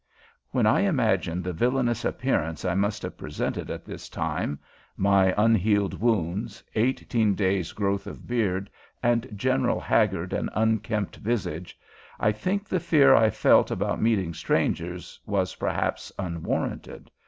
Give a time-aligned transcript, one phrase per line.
[0.49, 4.57] When I imagine the villainous appearance I must have presented at this time
[4.97, 8.71] my unhealed wounds, eighteen days' growth of beard,
[9.03, 11.77] and general haggard and unkempt visage
[12.19, 17.11] I think the fear I felt about meeting strangers was perhaps unwarranted.